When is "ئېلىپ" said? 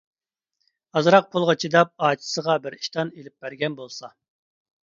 3.19-3.37